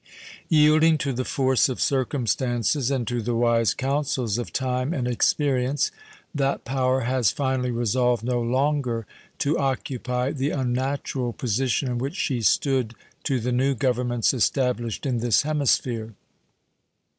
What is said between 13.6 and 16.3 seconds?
Governments established in this hemisphere.